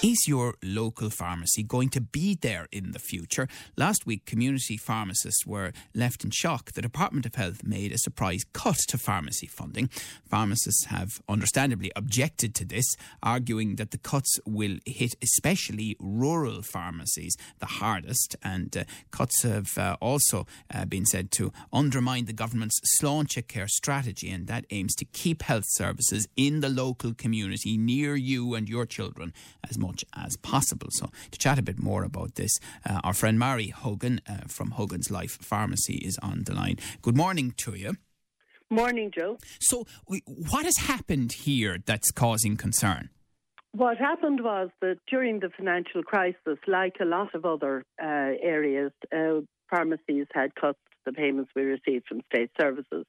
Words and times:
Is 0.00 0.28
your 0.28 0.54
local 0.62 1.10
pharmacy 1.10 1.64
going 1.64 1.88
to 1.88 2.00
be 2.00 2.36
there 2.40 2.68
in 2.70 2.92
the 2.92 3.00
future? 3.00 3.48
Last 3.76 4.06
week, 4.06 4.26
community 4.26 4.76
pharmacists 4.76 5.44
were 5.44 5.72
left 5.92 6.22
in 6.22 6.30
shock. 6.30 6.70
The 6.70 6.82
Department 6.82 7.26
of 7.26 7.34
Health 7.34 7.64
made 7.64 7.90
a 7.90 7.98
surprise 7.98 8.44
cut 8.52 8.76
to 8.90 8.96
pharmacy 8.96 9.48
funding. 9.48 9.90
Pharmacists 10.30 10.84
have 10.84 11.20
understandably 11.28 11.90
objected 11.96 12.54
to 12.54 12.64
this, 12.64 12.94
arguing 13.24 13.74
that 13.74 13.90
the 13.90 13.98
cuts 13.98 14.38
will 14.46 14.78
hit 14.86 15.16
especially 15.20 15.96
rural 15.98 16.62
pharmacies 16.62 17.36
the 17.58 17.66
hardest. 17.66 18.36
And 18.40 18.76
uh, 18.76 18.84
cuts 19.10 19.42
have 19.42 19.76
uh, 19.76 19.96
also 20.00 20.46
uh, 20.72 20.84
been 20.84 21.06
said 21.06 21.32
to 21.32 21.52
undermine 21.72 22.26
the 22.26 22.32
government's 22.32 22.78
Sláinte 23.02 23.48
Care 23.48 23.66
strategy, 23.66 24.30
and 24.30 24.46
that 24.46 24.64
aims 24.70 24.94
to 24.94 25.04
keep 25.06 25.42
health 25.42 25.66
services 25.66 26.28
in 26.36 26.60
the 26.60 26.68
local 26.68 27.14
community 27.14 27.76
near 27.76 28.14
you 28.14 28.54
and 28.54 28.68
your 28.68 28.86
children 28.86 29.32
as 29.68 29.76
much 29.76 29.87
much 29.90 30.04
as 30.14 30.36
possible. 30.52 30.88
So, 30.90 31.06
to 31.32 31.38
chat 31.38 31.58
a 31.58 31.62
bit 31.70 31.78
more 31.90 32.02
about 32.04 32.30
this, 32.40 32.52
uh, 32.88 33.00
our 33.06 33.14
friend 33.20 33.36
Mary 33.38 33.68
Hogan 33.68 34.20
uh, 34.28 34.46
from 34.56 34.68
Hogan's 34.72 35.10
Life 35.10 35.36
Pharmacy 35.52 35.96
is 36.08 36.16
on 36.28 36.44
the 36.44 36.54
line. 36.54 36.76
Good 37.02 37.16
morning 37.16 37.54
to 37.64 37.72
you. 37.82 37.96
Morning, 38.70 39.10
Joe. 39.16 39.38
So, 39.60 39.86
what 40.52 40.64
has 40.64 40.76
happened 40.92 41.32
here 41.32 41.78
that's 41.84 42.10
causing 42.10 42.56
concern? 42.56 43.08
What 43.72 43.96
happened 43.98 44.40
was 44.42 44.68
that 44.80 44.98
during 45.10 45.40
the 45.40 45.50
financial 45.56 46.02
crisis, 46.02 46.58
like 46.66 46.96
a 47.00 47.04
lot 47.04 47.34
of 47.34 47.44
other 47.44 47.84
uh, 48.02 48.32
areas, 48.56 48.92
uh, 49.14 49.40
pharmacies 49.70 50.26
had 50.32 50.54
cut 50.54 50.76
the 51.04 51.12
payments 51.12 51.50
we 51.54 51.62
received 51.62 52.06
from 52.08 52.20
state 52.32 52.50
services. 52.60 53.04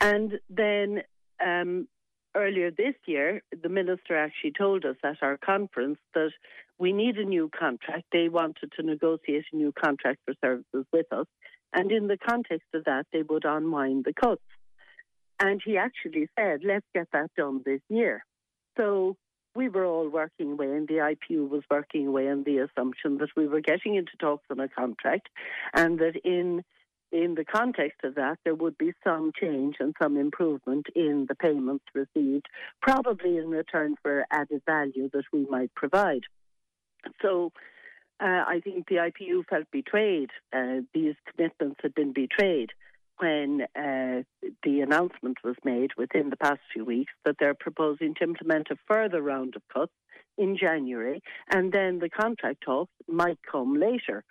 And 0.00 0.32
then 0.50 1.02
um, 1.44 1.88
earlier 2.34 2.70
this 2.70 2.94
year, 3.06 3.42
the 3.62 3.68
minister 3.68 4.16
actually 4.16 4.52
told 4.52 4.84
us 4.84 4.96
at 5.04 5.22
our 5.22 5.36
conference 5.36 5.98
that 6.14 6.30
we 6.78 6.92
need 6.92 7.16
a 7.16 7.24
new 7.24 7.50
contract. 7.56 8.04
They 8.12 8.28
wanted 8.28 8.72
to 8.76 8.82
negotiate 8.82 9.44
a 9.52 9.56
new 9.56 9.72
contract 9.72 10.20
for 10.24 10.34
services 10.44 10.86
with 10.92 11.06
us. 11.12 11.26
And 11.72 11.90
in 11.90 12.06
the 12.06 12.18
context 12.18 12.68
of 12.74 12.84
that, 12.84 13.06
they 13.12 13.22
would 13.22 13.44
unwind 13.44 14.04
the 14.04 14.12
cuts. 14.12 14.42
And 15.40 15.60
he 15.64 15.76
actually 15.76 16.28
said, 16.38 16.60
let's 16.64 16.86
get 16.94 17.08
that 17.12 17.30
done 17.36 17.62
this 17.64 17.80
year. 17.88 18.24
So 18.76 19.16
we 19.56 19.68
were 19.68 19.84
all 19.84 20.08
working 20.08 20.52
away, 20.52 20.66
and 20.66 20.88
the 20.88 21.14
IPU 21.14 21.48
was 21.48 21.62
working 21.70 22.06
away 22.08 22.28
on 22.28 22.44
the 22.44 22.58
assumption 22.58 23.18
that 23.18 23.30
we 23.36 23.46
were 23.46 23.60
getting 23.60 23.94
into 23.94 24.12
talks 24.18 24.46
on 24.50 24.60
a 24.60 24.68
contract 24.68 25.28
and 25.72 25.98
that 26.00 26.16
in 26.24 26.64
in 27.14 27.36
the 27.36 27.44
context 27.44 28.00
of 28.02 28.16
that, 28.16 28.38
there 28.44 28.56
would 28.56 28.76
be 28.76 28.92
some 29.04 29.30
change 29.40 29.76
and 29.78 29.94
some 30.02 30.16
improvement 30.16 30.86
in 30.96 31.26
the 31.28 31.36
payments 31.36 31.84
received, 31.94 32.46
probably 32.82 33.36
in 33.36 33.48
return 33.48 33.94
for 34.02 34.26
added 34.32 34.62
value 34.66 35.08
that 35.12 35.22
we 35.32 35.46
might 35.48 35.72
provide. 35.76 36.22
So 37.22 37.52
uh, 38.20 38.42
I 38.48 38.60
think 38.64 38.88
the 38.88 38.96
IPU 38.96 39.46
felt 39.48 39.66
betrayed. 39.70 40.30
Uh, 40.52 40.80
these 40.92 41.14
commitments 41.30 41.78
had 41.84 41.94
been 41.94 42.12
betrayed 42.12 42.70
when 43.18 43.60
uh, 43.76 44.22
the 44.64 44.80
announcement 44.80 45.38
was 45.44 45.54
made 45.64 45.92
within 45.96 46.30
the 46.30 46.36
past 46.36 46.60
few 46.72 46.84
weeks 46.84 47.12
that 47.24 47.36
they're 47.38 47.54
proposing 47.54 48.14
to 48.16 48.24
implement 48.24 48.72
a 48.72 48.76
further 48.88 49.22
round 49.22 49.54
of 49.54 49.62
cuts 49.72 49.92
in 50.36 50.56
January, 50.56 51.22
and 51.52 51.72
then 51.72 52.00
the 52.00 52.10
contract 52.10 52.60
talks 52.64 52.90
might 53.06 53.38
come 53.48 53.78
later 53.78 54.24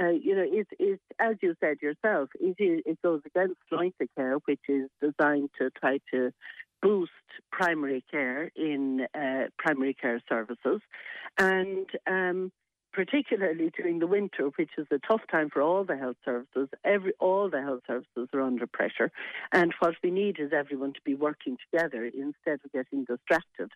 uh, 0.00 0.08
you 0.08 0.34
know, 0.34 0.44
it, 0.46 0.66
it, 0.78 1.00
as 1.18 1.36
you 1.42 1.54
said 1.60 1.78
yourself, 1.82 2.30
it, 2.40 2.56
it 2.58 2.98
goes 3.02 3.20
against 3.26 3.56
Sláinte 3.70 4.08
Care, 4.16 4.36
which 4.46 4.60
is 4.68 4.88
designed 5.00 5.50
to 5.58 5.70
try 5.70 5.98
to 6.12 6.32
boost 6.80 7.10
primary 7.50 8.04
care 8.10 8.50
in 8.56 9.06
uh, 9.14 9.44
primary 9.58 9.94
care 9.94 10.20
services. 10.28 10.80
And 11.38 11.86
um, 12.06 12.52
particularly 12.92 13.70
during 13.76 13.98
the 13.98 14.06
winter, 14.06 14.50
which 14.56 14.70
is 14.78 14.86
a 14.90 14.98
tough 14.98 15.22
time 15.30 15.50
for 15.50 15.62
all 15.62 15.84
the 15.84 15.96
health 15.96 16.16
services. 16.24 16.68
Every 16.84 17.12
all 17.18 17.50
the 17.50 17.62
health 17.62 17.82
services 17.86 18.28
are 18.32 18.40
under 18.40 18.66
pressure, 18.66 19.10
and 19.52 19.72
what 19.80 19.94
we 20.02 20.10
need 20.10 20.38
is 20.38 20.52
everyone 20.52 20.92
to 20.92 21.00
be 21.04 21.14
working 21.14 21.56
together 21.70 22.04
instead 22.04 22.60
of 22.64 22.72
getting 22.72 23.04
distracted 23.04 23.70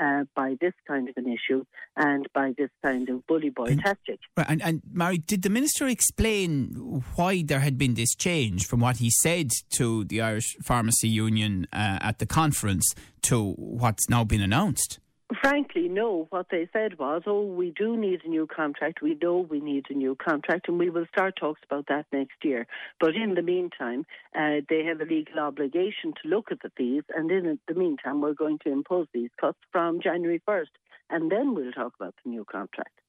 uh, 0.00 0.24
by 0.34 0.56
this 0.60 0.72
kind 0.86 1.08
of 1.08 1.16
an 1.16 1.26
issue 1.26 1.64
and 1.96 2.26
by 2.34 2.52
this 2.56 2.70
kind 2.82 3.08
of 3.08 3.26
bully 3.26 3.50
boy 3.50 3.66
and, 3.66 3.80
tactic. 3.80 4.18
Right, 4.36 4.46
and, 4.48 4.62
and 4.62 4.82
Mary, 4.92 5.18
did 5.18 5.42
the 5.42 5.50
minister 5.50 5.86
explain 5.86 7.02
why 7.16 7.42
there 7.42 7.60
had 7.60 7.76
been 7.76 7.94
this 7.94 8.14
change 8.14 8.66
from 8.66 8.80
what 8.80 8.96
he 8.96 9.10
said 9.10 9.50
to 9.70 10.04
the 10.04 10.20
Irish 10.20 10.56
Pharmacy 10.62 11.08
Union 11.08 11.66
uh, 11.72 11.98
at 12.00 12.18
the 12.18 12.26
conference 12.26 12.94
to 13.22 13.52
what's 13.52 14.08
now 14.08 14.24
been 14.24 14.40
announced? 14.40 15.00
Frankly, 15.40 15.88
no. 15.88 16.26
What 16.28 16.48
they 16.50 16.68
said 16.70 16.98
was, 16.98 17.22
oh, 17.26 17.42
we 17.42 17.70
do 17.70 17.96
need 17.96 18.20
a 18.24 18.28
new 18.28 18.46
contract. 18.46 19.00
We 19.00 19.16
know 19.22 19.38
we 19.38 19.60
need 19.60 19.86
a 19.88 19.94
new 19.94 20.14
contract, 20.14 20.68
and 20.68 20.78
we 20.78 20.90
will 20.90 21.06
start 21.10 21.36
talks 21.36 21.62
about 21.64 21.86
that 21.88 22.04
next 22.12 22.44
year. 22.44 22.66
But 22.98 23.16
in 23.16 23.34
the 23.34 23.42
meantime, 23.42 24.04
uh, 24.38 24.60
they 24.68 24.84
have 24.84 25.00
a 25.00 25.06
legal 25.06 25.40
obligation 25.40 26.12
to 26.22 26.28
look 26.28 26.52
at 26.52 26.60
the 26.62 26.70
fees, 26.76 27.04
and 27.16 27.30
in 27.30 27.58
the 27.66 27.74
meantime, 27.74 28.20
we're 28.20 28.34
going 28.34 28.58
to 28.64 28.70
impose 28.70 29.06
these 29.14 29.30
cuts 29.40 29.58
from 29.72 30.02
January 30.02 30.42
1st, 30.46 30.76
and 31.08 31.32
then 31.32 31.54
we'll 31.54 31.72
talk 31.72 31.94
about 31.98 32.14
the 32.22 32.30
new 32.30 32.44
contract. 32.44 33.00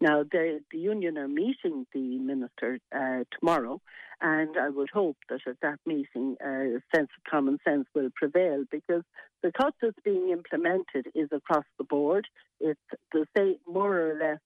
Now, 0.00 0.22
the, 0.22 0.60
the 0.70 0.78
union 0.78 1.18
are 1.18 1.28
meeting 1.28 1.86
the 1.92 2.18
minister 2.18 2.78
uh, 2.94 3.24
tomorrow, 3.38 3.80
and 4.20 4.56
I 4.56 4.68
would 4.68 4.90
hope 4.90 5.16
that 5.28 5.40
at 5.46 5.56
that 5.62 5.78
meeting, 5.86 6.36
uh, 6.44 6.48
a 6.48 6.80
sense 6.94 7.08
of 7.16 7.30
common 7.30 7.58
sense 7.66 7.86
will 7.94 8.10
prevail 8.14 8.64
because 8.70 9.02
the 9.42 9.52
cut 9.52 9.74
that's 9.80 9.96
being 10.04 10.30
implemented 10.30 11.08
is 11.14 11.28
across 11.32 11.64
the 11.78 11.84
board. 11.84 12.26
It's 12.60 12.80
the 13.12 13.26
same, 13.36 13.56
more 13.66 14.10
or 14.10 14.14
less 14.18 14.38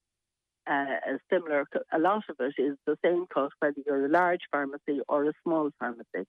uh, 0.68 1.14
a 1.14 1.18
similar, 1.32 1.64
a 1.92 1.98
lot 1.98 2.24
of 2.28 2.36
it 2.40 2.54
is 2.60 2.76
the 2.86 2.96
same 3.04 3.26
cut 3.32 3.50
whether 3.60 3.76
you're 3.86 4.06
a 4.06 4.10
large 4.10 4.42
pharmacy 4.50 5.00
or 5.08 5.24
a 5.24 5.32
small 5.42 5.70
pharmacy. 5.78 6.26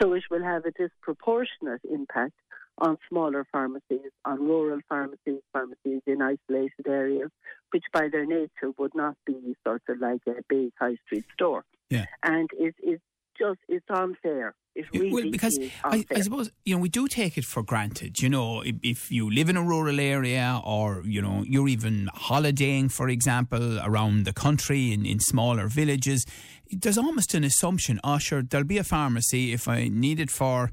So 0.00 0.12
it 0.14 0.24
will 0.30 0.42
have 0.42 0.64
a 0.64 0.70
disproportionate 0.70 1.82
impact 1.90 2.32
on 2.78 2.96
smaller 3.08 3.46
pharmacies, 3.52 4.10
on 4.24 4.40
rural 4.40 4.80
pharmacies, 4.88 5.40
pharmacies 5.52 6.00
in 6.06 6.22
isolated 6.22 6.86
areas, 6.86 7.30
which 7.70 7.84
by 7.92 8.08
their 8.10 8.26
nature 8.26 8.72
would 8.78 8.94
not 8.94 9.16
be 9.26 9.56
sort 9.64 9.82
of 9.88 10.00
like 10.00 10.22
a 10.26 10.42
big 10.48 10.72
high 10.78 10.96
street 11.06 11.24
store. 11.34 11.64
Yeah. 11.90 12.06
And 12.22 12.48
it, 12.58 12.74
it's 12.82 13.02
just, 13.38 13.60
it's 13.68 13.86
unfair. 13.90 14.54
It 14.74 14.86
really 14.94 15.12
well, 15.12 15.30
because 15.30 15.58
I, 15.84 16.02
I, 16.10 16.20
suppose 16.22 16.50
you 16.64 16.74
know 16.74 16.80
we 16.80 16.88
do 16.88 17.06
take 17.06 17.36
it 17.36 17.44
for 17.44 17.62
granted. 17.62 18.22
You 18.22 18.30
know, 18.30 18.62
if, 18.62 18.76
if, 18.82 19.12
you 19.12 19.30
live 19.30 19.50
in 19.50 19.58
a 19.58 19.62
rural 19.62 20.00
area, 20.00 20.62
or 20.64 21.02
you 21.04 21.20
know, 21.20 21.44
you're 21.46 21.68
even 21.68 22.08
holidaying, 22.14 22.88
for 22.88 23.10
example, 23.10 23.78
around 23.80 24.24
the 24.24 24.32
country 24.32 24.90
in, 24.94 25.04
in 25.04 25.20
smaller 25.20 25.68
villages, 25.68 26.24
there's 26.70 26.96
almost 26.96 27.34
an 27.34 27.44
assumption. 27.44 28.00
Oh, 28.02 28.16
sure, 28.16 28.42
there'll 28.42 28.66
be 28.66 28.78
a 28.78 28.84
pharmacy 28.84 29.52
if 29.52 29.68
I 29.68 29.88
need 29.88 30.18
it 30.18 30.30
for 30.30 30.70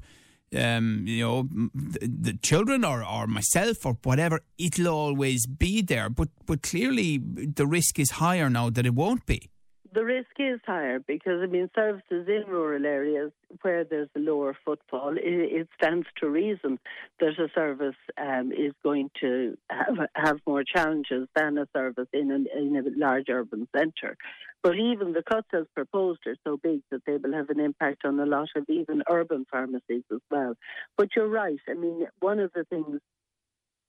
um, 0.56 1.04
you 1.06 1.24
know, 1.24 1.48
the, 1.74 2.06
the, 2.06 2.32
children 2.42 2.84
or, 2.84 3.04
or 3.04 3.26
myself 3.26 3.86
or 3.86 3.96
whatever, 4.02 4.40
it'll 4.58 4.88
always 4.88 5.46
be 5.46 5.82
there. 5.82 6.08
But 6.08 6.28
but 6.46 6.62
clearly 6.62 7.18
the 7.18 7.66
risk 7.66 7.98
is 7.98 8.12
higher 8.12 8.50
now 8.50 8.70
that 8.70 8.86
it 8.86 8.94
won't 8.94 9.26
be. 9.26 9.50
The 9.92 10.04
risk 10.04 10.30
is 10.38 10.60
higher 10.64 11.00
because 11.00 11.40
I 11.42 11.46
mean 11.46 11.68
services 11.74 12.28
in 12.28 12.44
rural 12.48 12.86
areas 12.86 13.32
where 13.62 13.82
there's 13.82 14.08
a 14.16 14.20
lower 14.20 14.56
footfall, 14.64 15.16
it, 15.16 15.22
it 15.24 15.68
stands 15.76 16.06
to 16.20 16.28
reason 16.28 16.78
that 17.18 17.30
a 17.40 17.48
service 17.54 17.96
um, 18.16 18.52
is 18.52 18.72
going 18.84 19.10
to 19.20 19.56
have 19.68 19.98
have 20.14 20.38
more 20.46 20.62
challenges 20.62 21.28
than 21.34 21.58
a 21.58 21.66
service 21.72 22.06
in, 22.12 22.30
an, 22.30 22.46
in 22.56 22.76
a 22.76 22.82
large 22.96 23.26
urban 23.28 23.66
centre. 23.76 24.16
But 24.62 24.76
even 24.76 25.12
the 25.12 25.22
cuts 25.22 25.48
as 25.54 25.64
proposed 25.74 26.20
are 26.26 26.36
so 26.46 26.58
big 26.62 26.80
that 26.90 27.02
they 27.06 27.16
will 27.16 27.32
have 27.32 27.48
an 27.48 27.60
impact 27.60 28.04
on 28.04 28.20
a 28.20 28.26
lot 28.26 28.48
of 28.56 28.64
even 28.68 29.02
urban 29.10 29.46
pharmacies 29.50 30.04
as 30.12 30.20
well. 30.30 30.54
But 30.98 31.08
you're 31.16 31.28
right. 31.28 31.58
I 31.68 31.74
mean, 31.74 32.06
one 32.20 32.38
of 32.40 32.52
the 32.52 32.64
things 32.64 33.00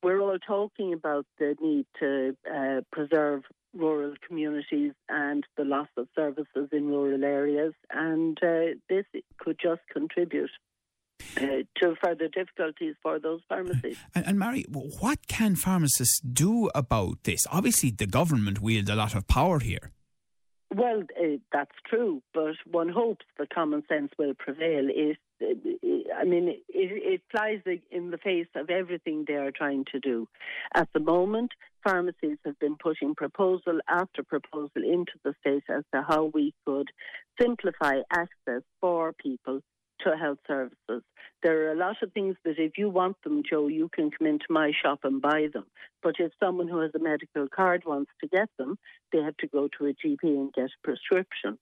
we're 0.03 0.21
all 0.21 0.39
talking 0.39 0.94
about 0.94 1.25
the 1.38 1.56
need 1.62 1.85
to 2.00 2.35
uh, 2.50 2.81
preserve 2.91 3.44
rural 3.73 4.13
communities 4.27 4.94
and 5.09 5.45
the 5.57 5.63
loss 5.63 5.88
of 5.97 6.07
services 6.15 6.69
in 6.71 6.88
rural 6.88 7.24
areas, 7.24 7.74
and 7.91 8.38
uh, 8.44 8.75
this 8.89 9.06
could 9.38 9.57
just 9.62 9.81
contribute. 9.91 10.51
Uh, 11.38 11.62
to 11.79 11.95
further 12.03 12.27
difficulties 12.27 12.95
for 13.03 13.19
those 13.19 13.41
pharmacies. 13.47 13.95
And, 14.15 14.25
and, 14.25 14.39
Mary, 14.39 14.65
what 14.67 15.27
can 15.27 15.56
pharmacists 15.56 16.19
do 16.19 16.71
about 16.74 17.24
this? 17.25 17.45
Obviously, 17.51 17.91
the 17.91 18.07
government 18.07 18.59
wield 18.59 18.89
a 18.89 18.95
lot 18.95 19.13
of 19.13 19.27
power 19.27 19.59
here. 19.59 19.91
Well, 20.73 21.03
uh, 21.19 21.38
that's 21.51 21.75
true, 21.85 22.21
but 22.33 22.56
one 22.69 22.88
hopes 22.89 23.25
the 23.38 23.45
common 23.45 23.83
sense 23.89 24.12
will 24.18 24.33
prevail. 24.33 24.88
It 24.89 25.18
I 26.15 26.23
mean, 26.23 26.50
it, 26.50 26.59
it 26.69 27.21
flies 27.31 27.62
in 27.89 28.12
the 28.12 28.18
face 28.18 28.47
of 28.56 28.69
everything 28.69 29.25
they 29.27 29.33
are 29.33 29.51
trying 29.51 29.85
to 29.91 30.00
do. 30.00 30.27
At 30.75 30.88
the 30.94 31.00
moment, 31.00 31.51
pharmacies 31.83 32.38
have 32.45 32.59
been 32.59 32.75
putting 32.81 33.15
proposal 33.15 33.79
after 33.89 34.23
proposal 34.23 34.83
into 34.83 35.13
the 35.23 35.33
state 35.41 35.63
as 35.69 35.83
to 35.94 36.03
how 36.07 36.31
we 36.33 36.53
could 36.65 36.89
simplify 37.41 38.01
access 38.13 38.62
for 38.79 39.13
people 39.13 39.62
to 40.03 40.18
health 40.18 40.39
services. 40.48 41.03
There 41.44 41.68
are 41.68 41.71
a 41.71 41.77
lot 41.77 41.98
of 42.01 42.12
things 42.13 42.36
that 42.44 42.59
if 42.59 42.77
you 42.77 42.89
want 42.89 43.18
them, 43.24 43.44
Joe, 43.48 43.68
you 43.68 43.89
can 43.94 44.12
come 44.12 44.27
into 44.27 44.45
my 44.50 44.71
shop 44.81 45.00
and 45.03 45.21
buy 45.21 45.48
them. 45.53 45.65
But 46.03 46.15
if 46.19 46.31
someone 46.39 46.68
who 46.68 46.80
has 46.80 46.92
a 46.95 47.00
medical 47.00 47.48
card 47.48 47.83
wants 47.86 48.12
to 48.21 48.27
get 48.27 48.50
them, 48.57 48.77
they 49.12 49.19
have 49.19 49.38
to 49.38 49.48
go 49.48 49.68
to 49.77 49.88
a 49.88 49.94
GP 49.94 50.24
and 50.24 50.53
get 50.53 50.65
a 50.65 50.83
prescription. 50.83 51.57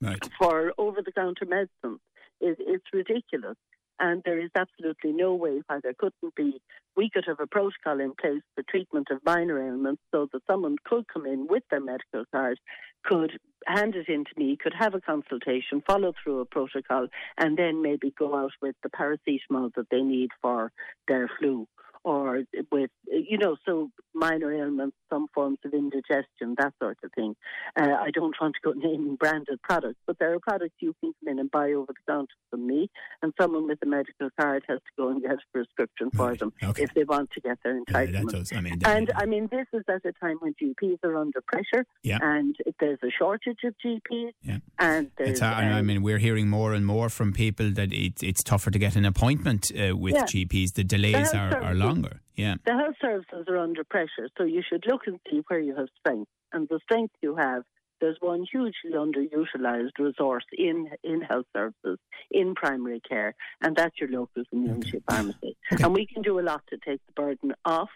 Right. 0.00 0.18
For 0.38 0.72
over 0.78 1.02
the 1.02 1.12
counter 1.12 1.46
medicines. 1.46 2.00
It, 2.40 2.56
it's 2.58 2.86
ridiculous. 2.92 3.56
And 3.98 4.22
there 4.24 4.40
is 4.40 4.50
absolutely 4.56 5.12
no 5.12 5.34
way 5.34 5.60
why 5.66 5.80
there 5.82 5.92
couldn't 5.96 6.34
be. 6.34 6.60
We 6.96 7.10
could 7.10 7.24
have 7.26 7.38
a 7.38 7.46
protocol 7.46 8.00
in 8.00 8.14
place 8.18 8.40
for 8.54 8.64
treatment 8.68 9.08
of 9.10 9.18
minor 9.26 9.62
ailments 9.62 10.00
so 10.10 10.26
that 10.32 10.42
someone 10.46 10.76
could 10.84 11.06
come 11.12 11.26
in 11.26 11.46
with 11.46 11.64
their 11.70 11.80
medical 11.80 12.24
card, 12.32 12.58
could 13.04 13.38
hand 13.66 13.94
it 13.94 14.08
in 14.08 14.24
to 14.24 14.30
me, 14.36 14.56
could 14.56 14.74
have 14.78 14.94
a 14.94 15.00
consultation, 15.00 15.82
follow 15.86 16.12
through 16.22 16.40
a 16.40 16.44
protocol, 16.44 17.08
and 17.36 17.56
then 17.56 17.82
maybe 17.82 18.12
go 18.18 18.36
out 18.36 18.52
with 18.62 18.76
the 18.82 18.88
paracetamol 18.88 19.74
that 19.74 19.90
they 19.90 20.02
need 20.02 20.30
for 20.40 20.72
their 21.08 21.30
flu 21.38 21.66
or 22.04 22.42
with, 22.72 22.90
you 23.06 23.38
know, 23.38 23.56
so 23.66 23.90
minor 24.14 24.52
ailments, 24.52 24.96
some 25.08 25.26
forms 25.34 25.58
of 25.64 25.72
indigestion, 25.72 26.54
that 26.58 26.72
sort 26.80 26.98
of 27.04 27.10
thing. 27.14 27.34
Uh, 27.78 27.94
I 28.00 28.10
don't 28.12 28.34
want 28.40 28.54
to 28.54 28.60
go 28.62 28.72
naming 28.76 29.16
branded 29.16 29.60
products, 29.62 29.98
but 30.06 30.18
there 30.18 30.32
are 30.34 30.38
products 30.40 30.74
you 30.80 30.94
can 31.00 31.12
come 31.20 31.32
in 31.32 31.38
and 31.38 31.50
buy 31.50 31.72
over 31.72 31.92
the 31.92 32.12
counter 32.12 32.28
from 32.50 32.66
me, 32.66 32.90
and 33.22 33.32
someone 33.40 33.66
with 33.66 33.78
a 33.82 33.86
medical 33.86 34.30
card 34.38 34.64
has 34.68 34.78
to 34.78 34.90
go 34.96 35.08
and 35.10 35.22
get 35.22 35.32
a 35.32 35.38
prescription 35.52 36.10
for 36.10 36.28
right. 36.28 36.38
them 36.38 36.52
okay. 36.62 36.82
if 36.82 36.94
they 36.94 37.04
want 37.04 37.30
to 37.32 37.40
get 37.40 37.58
their 37.62 37.80
entitlement. 37.80 38.50
Yeah, 38.50 38.58
I 38.58 38.60
mean, 38.60 38.78
and 38.84 39.12
I 39.16 39.26
mean, 39.26 39.48
this 39.50 39.66
is 39.72 39.82
at 39.88 40.04
a 40.04 40.12
time 40.12 40.38
when 40.40 40.54
GPs 40.54 40.98
are 41.04 41.16
under 41.16 41.40
pressure, 41.42 41.84
yeah. 42.02 42.18
and 42.22 42.56
there's 42.78 42.98
a 43.02 43.10
shortage 43.10 43.58
of 43.64 43.74
GPs, 43.84 44.32
yeah. 44.42 44.58
and. 44.78 45.10
It's, 45.18 45.42
uh, 45.42 45.46
I 45.46 45.82
mean, 45.82 46.02
we're 46.02 46.18
hearing 46.18 46.48
more 46.48 46.72
and 46.72 46.86
more 46.86 47.08
from 47.08 47.32
people 47.32 47.70
that 47.72 47.92
it, 47.92 48.22
it's 48.22 48.42
tougher 48.42 48.70
to 48.70 48.78
get 48.78 48.96
an 48.96 49.04
appointment 49.04 49.70
uh, 49.72 49.96
with 49.96 50.14
Yeah. 50.14 50.24
GPs. 50.24 50.74
The 50.74 50.84
delays 50.84 51.32
are, 51.34 51.56
are 51.62 51.74
longer. 51.90 52.20
Yeah. 52.36 52.54
the 52.64 52.72
health 52.72 52.96
services 53.00 53.46
are 53.48 53.58
under 53.58 53.84
pressure, 53.84 54.28
so 54.38 54.44
you 54.44 54.62
should 54.66 54.84
look 54.86 55.02
and 55.06 55.20
see 55.30 55.42
where 55.48 55.60
you 55.60 55.74
have 55.76 55.88
strength. 55.98 56.30
And 56.52 56.68
the 56.68 56.80
strength 56.84 57.14
you 57.20 57.36
have, 57.36 57.64
there's 58.00 58.16
one 58.20 58.46
hugely 58.50 58.92
underutilised 58.94 59.98
resource 59.98 60.46
in, 60.56 60.88
in 61.04 61.20
health 61.20 61.46
services, 61.54 61.98
in 62.30 62.54
primary 62.54 63.00
care, 63.06 63.34
and 63.60 63.76
that's 63.76 64.00
your 64.00 64.10
local 64.10 64.42
community 64.50 65.02
pharmacy. 65.08 65.56
Okay. 65.72 65.84
And 65.84 65.94
we 65.94 66.06
can 66.06 66.22
do 66.22 66.40
a 66.40 66.42
lot 66.42 66.62
to 66.70 66.78
take 66.78 67.00
the 67.06 67.12
burden 67.12 67.54
off 67.64 67.90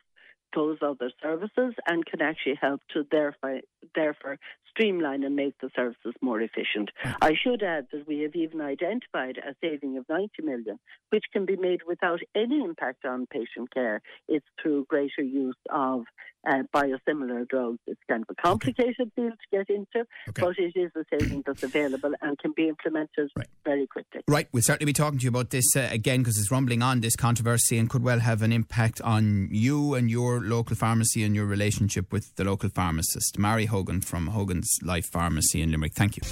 those 0.54 0.78
other 0.80 1.10
services 1.20 1.74
and 1.88 2.06
can 2.06 2.22
actually 2.22 2.58
help 2.60 2.80
to 2.92 3.04
therefore, 3.10 3.60
therefore 3.94 4.38
streamline 4.74 5.22
and 5.22 5.36
make 5.36 5.54
the 5.60 5.70
services 5.74 6.14
more 6.20 6.40
efficient. 6.40 6.90
I 7.22 7.34
should 7.34 7.62
add 7.62 7.86
that 7.92 8.08
we 8.08 8.20
have 8.20 8.34
even 8.34 8.60
identified 8.60 9.38
a 9.38 9.54
saving 9.62 9.96
of 9.96 10.04
90 10.08 10.30
million, 10.42 10.78
which 11.10 11.24
can 11.32 11.46
be 11.46 11.56
made 11.56 11.80
without 11.86 12.20
any 12.34 12.60
impact 12.60 13.04
on 13.04 13.26
patient 13.26 13.72
care. 13.72 14.02
It's 14.28 14.46
through 14.60 14.86
greater 14.88 15.22
use 15.22 15.54
of 15.70 16.02
uh, 16.46 16.62
biosimilar 16.74 17.48
drugs. 17.48 17.78
It's 17.86 18.00
kind 18.08 18.22
of 18.28 18.36
a 18.36 18.42
complicated 18.42 19.10
field 19.16 19.32
to 19.32 19.56
get 19.56 19.68
into, 19.70 20.06
Okay. 20.28 20.42
but 20.42 20.58
it 20.58 20.72
is 20.76 20.90
a 20.96 21.04
saving 21.10 21.42
that's 21.46 21.62
available 21.62 22.12
and 22.22 22.38
can 22.38 22.52
be 22.56 22.68
implemented 22.68 23.30
Right. 23.36 23.46
very 23.64 23.86
quickly. 23.86 24.22
Right, 24.28 24.48
we'll 24.52 24.62
certainly 24.62 24.86
be 24.90 24.92
talking 24.94 25.18
to 25.18 25.22
you 25.24 25.28
about 25.30 25.50
this 25.50 25.64
uh, 25.76 25.88
again 25.90 26.20
because 26.20 26.38
it's 26.38 26.50
rumbling 26.50 26.82
on 26.82 27.00
this 27.00 27.16
controversy 27.16 27.78
and 27.78 27.88
could 27.90 28.02
well 28.02 28.20
have 28.20 28.42
an 28.42 28.52
impact 28.52 29.00
on 29.02 29.48
you 29.50 29.94
and 29.94 30.10
your 30.10 30.40
local 30.40 30.76
pharmacy 30.76 31.22
and 31.22 31.34
your 31.34 31.46
relationship 31.46 32.12
with 32.12 32.34
the 32.36 32.44
local 32.44 32.68
pharmacist. 32.68 33.38
Mary 33.38 33.66
Hogan 33.66 34.00
from 34.00 34.28
Hogan's 34.28 34.70
Life 34.82 35.06
Pharmacy 35.12 35.62
in 35.62 35.70
Limerick. 35.70 35.94
Thank 35.94 36.16
you. 36.16 36.22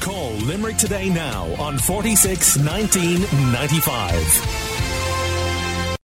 Call 0.00 0.32
Limerick 0.46 0.76
today 0.76 1.08
now 1.08 1.44
on 1.60 1.78
46 1.78 2.58
19 2.58 3.20
95. 3.52 5.01